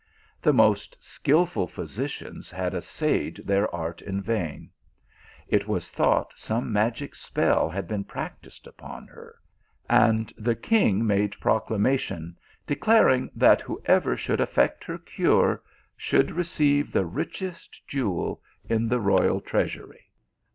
[0.41, 4.71] The most skilful physicians had essayed their art in vain;
[5.47, 9.35] it was thought some magic spell had been practised upon her,
[9.87, 12.35] and the king made proclamation,
[12.65, 15.61] declar ing that whoever should effect her cure,
[15.95, 20.09] should receive the richest jewel in the royal treasury.